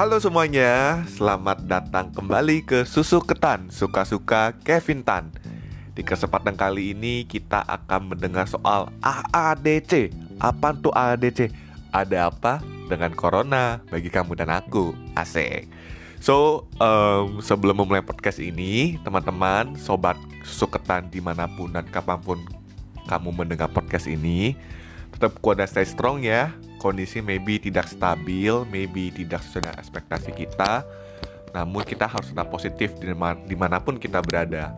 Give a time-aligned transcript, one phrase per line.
[0.00, 5.28] Halo semuanya, selamat datang kembali ke Susu Ketan Suka-suka Kevin Tan
[5.92, 10.08] Di kesempatan kali ini kita akan mendengar soal AADC
[10.40, 11.52] Apa tuh AADC?
[11.92, 14.96] Ada apa dengan Corona bagi kamu dan aku?
[15.12, 15.68] Asik
[16.16, 20.16] So, um, sebelum memulai podcast ini Teman-teman, sobat
[20.48, 22.40] Susu Ketan di mana pun dan kapan pun
[23.04, 24.56] kamu mendengar podcast ini
[25.12, 30.30] Tetap kuat dan stay strong ya kondisi maybe tidak stabil, maybe tidak sesuai dengan ekspektasi
[30.32, 30.82] kita,
[31.52, 32.96] namun kita harus tetap positif
[33.44, 34.72] di mana pun kita berada.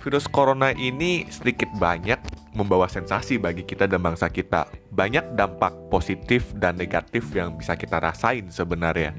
[0.00, 2.16] Virus corona ini sedikit banyak
[2.56, 4.64] membawa sensasi bagi kita dan bangsa kita.
[4.88, 9.12] Banyak dampak positif dan negatif yang bisa kita rasain sebenarnya.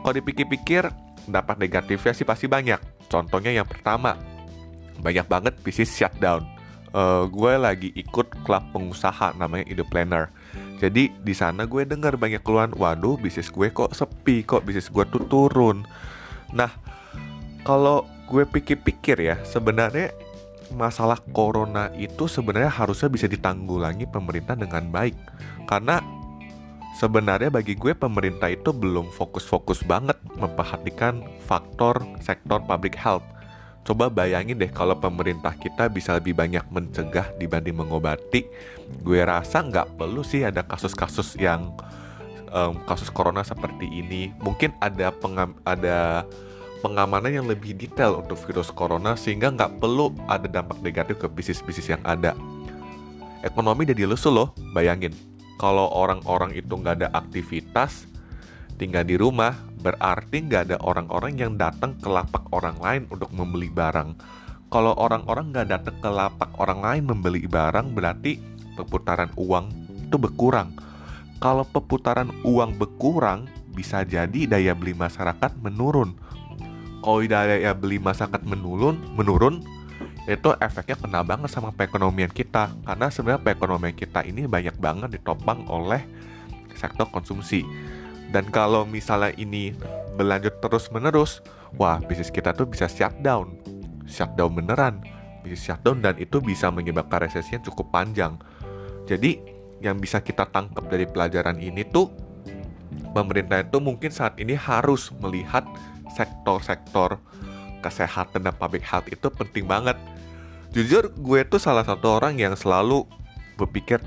[0.00, 0.88] Kalau dipikir-pikir,
[1.28, 2.80] dampak negatifnya sih pasti banyak.
[3.12, 4.16] Contohnya yang pertama,
[5.04, 6.48] banyak banget bisnis shutdown.
[6.90, 10.32] Uh, gue lagi ikut klub pengusaha namanya Ide Planner
[10.80, 15.04] jadi di sana gue dengar banyak keluhan, waduh bisnis gue kok sepi, kok bisnis gue
[15.12, 15.84] tuh turun.
[16.56, 16.72] Nah,
[17.68, 20.08] kalau gue pikir-pikir ya, sebenarnya
[20.72, 25.20] masalah corona itu sebenarnya harusnya bisa ditanggulangi pemerintah dengan baik.
[25.68, 26.00] Karena
[26.96, 33.24] sebenarnya bagi gue pemerintah itu belum fokus-fokus banget memperhatikan faktor sektor public health
[33.90, 38.46] Coba bayangin deh kalau pemerintah kita bisa lebih banyak mencegah dibanding mengobati.
[39.02, 41.74] Gue rasa nggak perlu sih ada kasus-kasus yang
[42.54, 44.30] um, kasus corona seperti ini.
[44.46, 46.22] Mungkin ada pengam ada
[46.86, 51.90] pengamanan yang lebih detail untuk virus corona sehingga nggak perlu ada dampak negatif ke bisnis-bisnis
[51.90, 52.38] yang ada.
[53.42, 55.10] Ekonomi jadi lesu loh, bayangin.
[55.58, 58.06] Kalau orang-orang itu nggak ada aktivitas,
[58.78, 63.72] tinggal di rumah, berarti nggak ada orang-orang yang datang ke lapak orang lain untuk membeli
[63.72, 64.14] barang.
[64.70, 68.38] Kalau orang-orang nggak datang ke lapak orang lain membeli barang, berarti
[68.78, 69.66] perputaran uang
[70.06, 70.70] itu berkurang.
[71.40, 76.14] Kalau perputaran uang berkurang, bisa jadi daya beli masyarakat menurun.
[77.00, 79.64] Kalau daya beli masyarakat menurun, menurun,
[80.28, 82.70] itu efeknya kena banget sama perekonomian kita.
[82.84, 86.04] Karena sebenarnya perekonomian kita ini banyak banget ditopang oleh
[86.76, 87.64] sektor konsumsi
[88.30, 89.74] dan kalau misalnya ini
[90.14, 91.42] berlanjut terus-menerus,
[91.74, 93.58] wah bisnis kita tuh bisa shutdown.
[94.06, 95.02] Shutdown beneran.
[95.42, 98.38] Bisnis shutdown dan itu bisa menyebabkan resesi yang cukup panjang.
[99.10, 99.42] Jadi
[99.82, 102.12] yang bisa kita tangkap dari pelajaran ini tuh
[103.10, 105.66] pemerintah itu mungkin saat ini harus melihat
[106.14, 107.18] sektor-sektor
[107.82, 109.98] kesehatan dan public health itu penting banget.
[110.70, 113.02] Jujur gue tuh salah satu orang yang selalu
[113.58, 113.98] berpikir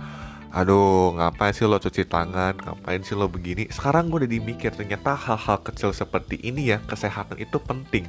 [0.53, 2.53] aduh ngapain sih lo cuci tangan?
[2.53, 3.65] Ngapain sih lo begini?
[3.73, 8.05] Sekarang gue udah dimikir ternyata hal-hal kecil seperti ini ya kesehatan itu penting.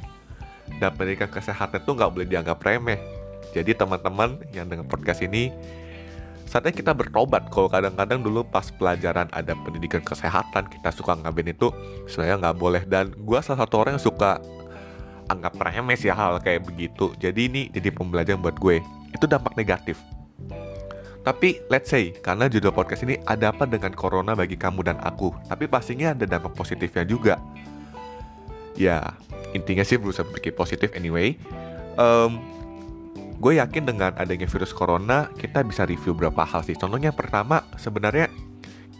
[0.77, 3.01] Dan pendidikan kesehatan itu nggak boleh dianggap remeh.
[3.57, 5.49] Jadi teman-teman yang dengan podcast ini
[6.45, 7.49] saatnya kita bertobat.
[7.49, 11.73] Kalau kadang-kadang dulu pas pelajaran ada pendidikan kesehatan kita suka ngambil itu
[12.05, 12.83] sebenarnya nggak boleh.
[12.85, 14.37] Dan gue salah satu orang yang suka
[15.33, 17.09] anggap remeh sih hal kayak begitu.
[17.17, 18.85] Jadi ini jadi pembelajaran buat gue.
[19.17, 19.97] Itu dampak negatif
[21.25, 25.33] tapi let's say, karena judul podcast ini ada apa dengan corona bagi kamu dan aku.
[25.49, 27.41] Tapi pastinya ada dampak positifnya juga.
[28.77, 29.17] Ya,
[29.57, 31.33] intinya sih berusaha berpikir positif anyway.
[31.97, 32.37] Um,
[33.41, 36.77] gue yakin dengan adanya virus corona, kita bisa review beberapa hal sih.
[36.77, 38.29] Contohnya yang pertama, sebenarnya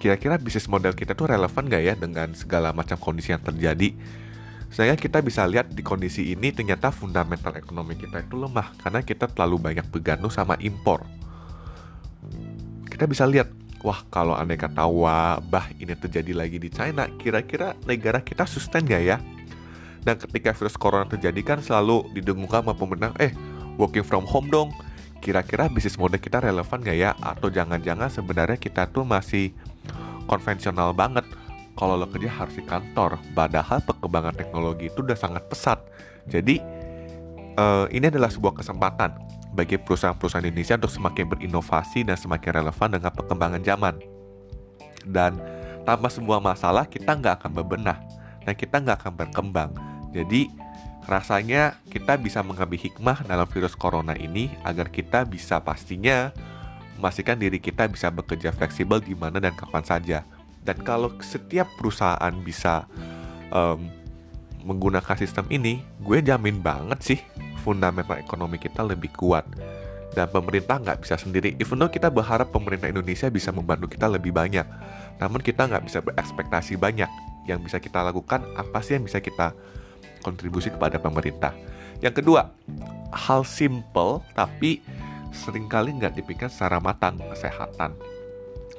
[0.02, 3.94] kira-kira bisnis model kita tuh relevan gak ya dengan segala macam kondisi yang terjadi.
[4.74, 9.30] Saya kita bisa lihat di kondisi ini ternyata fundamental ekonomi kita itu lemah karena kita
[9.30, 11.06] terlalu banyak bergantung sama impor
[12.96, 13.52] kita bisa lihat
[13.84, 19.04] wah kalau aneh kata wabah ini terjadi lagi di China kira-kira negara kita sustain gak
[19.04, 19.20] ya?
[20.08, 23.36] Dan ketika virus corona terjadi kan selalu didengungkan sama pemerintah eh
[23.76, 24.72] working from home dong.
[25.20, 27.12] Kira-kira bisnis model kita relevan gak ya?
[27.20, 29.52] Atau jangan-jangan sebenarnya kita tuh masih
[30.30, 31.28] konvensional banget?
[31.76, 33.20] Kalau lo kerja harus di kantor.
[33.36, 35.82] Padahal perkembangan teknologi itu udah sangat pesat.
[36.30, 36.62] Jadi
[37.60, 43.12] uh, ini adalah sebuah kesempatan bagi perusahaan-perusahaan Indonesia untuk semakin berinovasi dan semakin relevan dengan
[43.16, 43.96] perkembangan zaman.
[45.08, 45.40] Dan
[45.88, 47.98] tanpa sebuah masalah kita nggak akan berbenah
[48.44, 49.72] dan kita nggak akan berkembang.
[50.12, 50.52] Jadi
[51.08, 56.36] rasanya kita bisa mengambil hikmah dalam virus corona ini agar kita bisa pastinya
[57.00, 60.20] memastikan diri kita bisa bekerja fleksibel di mana dan kapan saja.
[60.66, 62.90] Dan kalau setiap perusahaan bisa
[63.54, 63.86] um,
[64.66, 67.20] menggunakan sistem ini, gue jamin banget sih
[67.66, 69.50] fundamental ekonomi kita lebih kuat
[70.14, 71.58] dan pemerintah nggak bisa sendiri.
[71.58, 74.64] Even though kita berharap pemerintah Indonesia bisa membantu kita lebih banyak,
[75.18, 77.10] namun kita nggak bisa berekspektasi banyak.
[77.46, 79.52] Yang bisa kita lakukan apa sih yang bisa kita
[80.24, 81.52] kontribusi kepada pemerintah.
[82.00, 82.50] Yang kedua,
[83.12, 84.82] hal simple tapi
[85.36, 87.94] sering kali nggak dipikirkan secara matang kesehatan.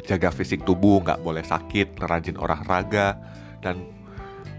[0.08, 3.18] Jaga fisik tubuh, nggak boleh sakit, rajin olahraga,
[3.60, 3.86] dan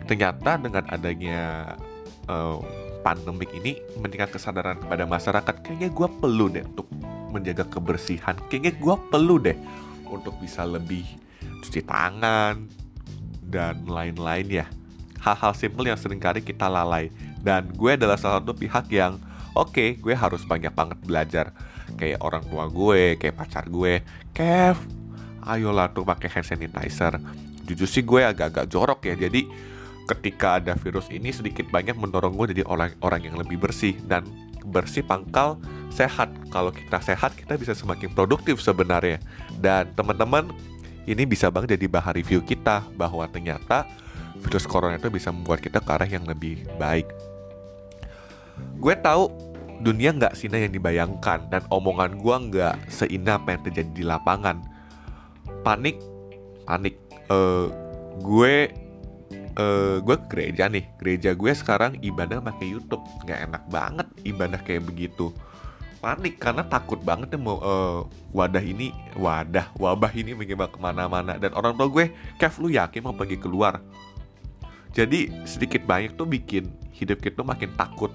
[0.06, 1.74] ternyata dengan adanya
[2.32, 2.62] uh,
[3.08, 5.56] pandemik ini meningkat kesadaran kepada masyarakat.
[5.64, 6.92] Kayaknya gue perlu deh untuk
[7.32, 8.36] menjaga kebersihan.
[8.52, 9.56] Kayaknya gue perlu deh
[10.12, 11.08] untuk bisa lebih
[11.64, 12.68] cuci tangan
[13.48, 14.66] dan lain-lain ya.
[15.24, 17.08] Hal-hal simple yang sering kali kita lalai.
[17.40, 19.24] Dan gue adalah salah satu pihak yang
[19.56, 21.56] oke okay, gue harus banyak banget belajar.
[21.96, 24.04] Kayak orang tua gue kayak pacar gue
[24.36, 24.76] Kev
[25.48, 27.16] ayolah tuh pakai hand sanitizer.
[27.64, 29.16] Jujur sih gue agak-agak jorok ya.
[29.16, 29.48] Jadi
[30.08, 34.24] ketika ada virus ini sedikit banyak mendorong gue jadi orang-orang yang lebih bersih dan
[34.68, 35.60] bersih pangkal
[35.92, 36.32] sehat.
[36.52, 39.20] Kalau kita sehat kita bisa semakin produktif sebenarnya.
[39.60, 40.52] Dan teman-teman
[41.08, 43.88] ini bisa banget jadi bahan review kita bahwa ternyata
[44.44, 47.08] virus corona itu bisa membuat kita ke arah yang lebih baik.
[48.80, 49.32] Gue tahu
[49.84, 54.64] dunia nggak sina yang dibayangkan dan omongan gue nggak seindah apa yang terjadi di lapangan.
[55.64, 56.00] Panik
[56.68, 57.00] panik.
[57.32, 57.72] Uh,
[58.20, 58.72] gue
[59.58, 60.86] uh, gue ke gereja nih.
[61.02, 63.04] Gereja gue sekarang ibadah pakai YouTube.
[63.26, 65.34] Nggak enak banget ibadah kayak begitu.
[65.98, 71.36] Panik karena takut banget ya mau uh, wadah ini wadah wabah ini menyebar ke mana-mana.
[71.42, 73.82] Dan orang tua gue Kev lu yakin mau pergi keluar?
[74.94, 78.14] Jadi sedikit banyak tuh bikin hidup kita makin takut.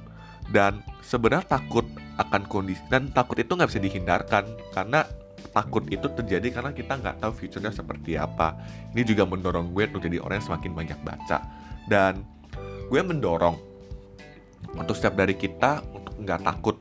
[0.50, 1.86] Dan sebenarnya takut
[2.20, 4.44] akan kondisi dan takut itu nggak bisa dihindarkan.
[4.70, 5.06] Karena
[5.50, 8.54] takut itu terjadi karena kita nggak tahu future-nya seperti apa.
[8.94, 11.38] Ini juga mendorong gue untuk jadi orang yang semakin banyak baca
[11.90, 12.22] dan
[12.88, 13.58] gue mendorong
[14.78, 16.76] untuk setiap dari kita untuk nggak takut.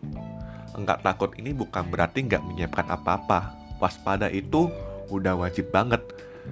[0.77, 3.57] Nggak takut ini bukan berarti nggak menyiapkan apa-apa.
[3.81, 4.69] Waspada itu
[5.09, 6.05] udah wajib banget.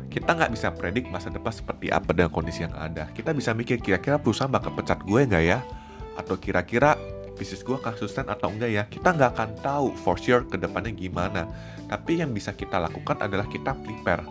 [0.09, 3.09] Kita nggak bisa predik masa depan seperti apa dengan kondisi yang ada.
[3.13, 5.61] Kita bisa mikir kira-kira perusahaan bakal pecat gue nggak ya?
[6.19, 6.99] atau kira-kira
[7.39, 10.91] bisnis gue akan sustain atau enggak ya kita nggak akan tahu for sure ke depannya
[10.91, 11.47] gimana.
[11.87, 14.27] Tapi yang bisa kita lakukan adalah kita prepare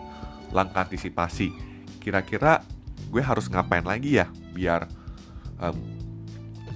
[0.53, 1.49] langkah antisipasi.
[1.97, 2.61] Kira-kira
[3.09, 4.85] gue harus ngapain lagi ya biar
[5.57, 5.75] um,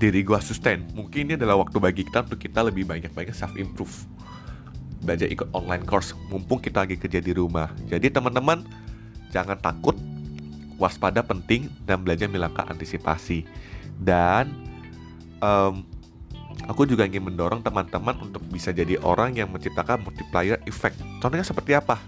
[0.01, 0.81] diri gue sustain?
[0.97, 4.09] Mungkin ini adalah waktu bagi kita untuk kita lebih banyak-banyak self improve
[5.03, 7.69] belajar ikut online course mumpung kita lagi kerja di rumah.
[7.91, 8.63] Jadi teman-teman
[9.35, 9.99] jangan takut
[10.79, 13.43] waspada penting dan belajar melangkah antisipasi.
[13.99, 14.49] Dan
[15.43, 15.85] um,
[16.67, 20.99] aku juga ingin mendorong teman-teman untuk bisa jadi orang yang menciptakan multiplier effect.
[21.19, 21.99] Contohnya seperti apa?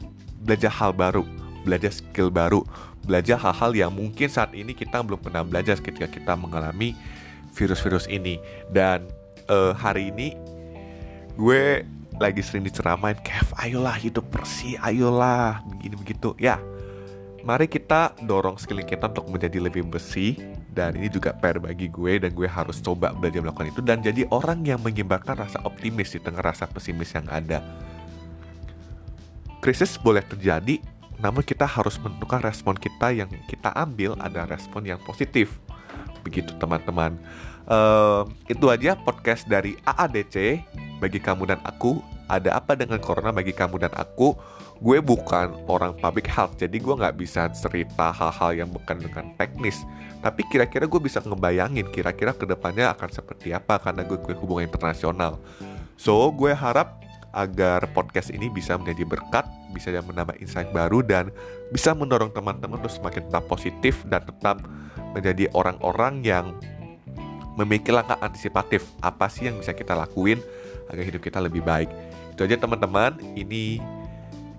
[0.44, 1.26] Belajar hal baru,
[1.66, 2.62] belajar skill baru,
[3.04, 6.96] belajar hal-hal yang mungkin saat ini kita belum pernah belajar ketika kita mengalami
[7.54, 8.40] virus-virus ini.
[8.70, 9.10] Dan
[9.50, 10.38] uh, hari ini
[11.36, 11.84] gue
[12.16, 16.32] lagi sering diceramain, Kev, ayolah hidup bersih, ayolah begini begitu.
[16.40, 16.64] Ya,
[17.44, 20.40] mari kita dorong skilling kita untuk menjadi lebih bersih
[20.76, 24.28] dan ini juga PR bagi gue dan gue harus coba belajar melakukan itu dan jadi
[24.28, 27.64] orang yang menyebarkan rasa optimis di tengah rasa pesimis yang ada.
[29.64, 30.78] Krisis boleh terjadi,
[31.18, 35.58] namun kita harus menentukan respon kita yang kita ambil ada respon yang positif.
[36.22, 37.18] Begitu teman-teman.
[37.66, 40.62] Uh, itu aja podcast dari AADC
[41.02, 41.98] bagi kamu dan aku.
[42.26, 44.34] Ada apa dengan corona bagi kamu dan aku?
[44.84, 49.88] gue bukan orang public health jadi gue nggak bisa cerita hal-hal yang bukan dengan teknis.
[50.20, 54.68] Tapi kira-kira gue bisa ngebayangin kira-kira ke depannya akan seperti apa karena gue, gue hubungan
[54.68, 55.40] internasional.
[55.96, 57.00] So gue harap
[57.36, 59.44] agar podcast ini bisa menjadi berkat
[59.76, 61.36] bisa menambah insight baru dan
[61.68, 64.64] bisa mendorong teman-teman untuk semakin tetap positif dan tetap
[65.12, 66.56] menjadi orang-orang yang
[67.60, 68.88] memiliki langkah antisipatif.
[69.04, 70.40] Apa sih yang bisa kita lakuin
[70.88, 71.92] agar hidup kita lebih baik
[72.36, 73.16] itu aja teman-teman.
[73.34, 73.80] Ini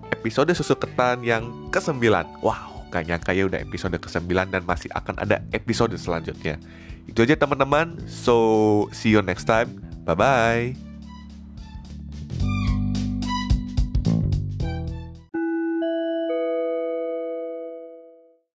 [0.09, 2.01] episode susu ketan yang ke-9
[2.41, 6.57] Wow, gak nyangka ya udah episode ke-9 dan masih akan ada episode selanjutnya.
[7.05, 10.86] Itu aja teman-teman, so see you next time, bye-bye